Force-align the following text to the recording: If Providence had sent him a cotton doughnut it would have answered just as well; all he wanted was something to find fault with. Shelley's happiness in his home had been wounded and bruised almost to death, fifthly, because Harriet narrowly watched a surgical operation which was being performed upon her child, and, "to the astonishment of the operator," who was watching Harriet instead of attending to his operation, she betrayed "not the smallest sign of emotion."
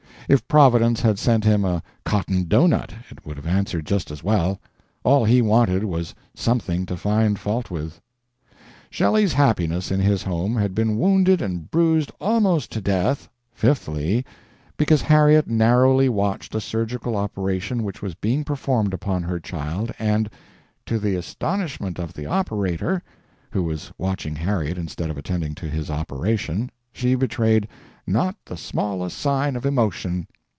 If 0.29 0.47
Providence 0.47 1.01
had 1.01 1.19
sent 1.19 1.43
him 1.43 1.65
a 1.65 1.83
cotton 2.05 2.45
doughnut 2.47 2.93
it 3.09 3.25
would 3.25 3.35
have 3.35 3.45
answered 3.45 3.85
just 3.85 4.09
as 4.11 4.23
well; 4.23 4.61
all 5.03 5.25
he 5.25 5.41
wanted 5.41 5.83
was 5.83 6.15
something 6.33 6.85
to 6.85 6.95
find 6.95 7.37
fault 7.37 7.69
with. 7.69 7.99
Shelley's 8.89 9.33
happiness 9.33 9.91
in 9.91 9.99
his 9.99 10.23
home 10.23 10.55
had 10.55 10.73
been 10.73 10.97
wounded 10.97 11.41
and 11.41 11.69
bruised 11.69 12.13
almost 12.21 12.71
to 12.71 12.79
death, 12.79 13.27
fifthly, 13.53 14.23
because 14.77 15.01
Harriet 15.01 15.49
narrowly 15.49 16.07
watched 16.07 16.55
a 16.55 16.61
surgical 16.61 17.17
operation 17.17 17.83
which 17.83 18.01
was 18.01 18.15
being 18.15 18.45
performed 18.45 18.93
upon 18.93 19.23
her 19.23 19.37
child, 19.37 19.91
and, 19.99 20.29
"to 20.85 20.97
the 20.97 21.15
astonishment 21.17 21.99
of 21.99 22.13
the 22.13 22.25
operator," 22.25 23.03
who 23.49 23.63
was 23.63 23.91
watching 23.97 24.37
Harriet 24.37 24.77
instead 24.77 25.09
of 25.09 25.17
attending 25.17 25.53
to 25.55 25.67
his 25.67 25.89
operation, 25.91 26.71
she 26.93 27.15
betrayed 27.15 27.65
"not 28.05 28.35
the 28.45 28.57
smallest 28.57 29.17
sign 29.17 29.55
of 29.55 29.65
emotion." 29.65 30.27